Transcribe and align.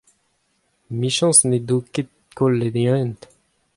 Emichañs 0.91 1.37
n'en 1.47 1.63
do 1.67 1.77
ket 1.93 2.09
kollet 2.37 2.75
e 2.81 2.83
hent! 2.95 3.21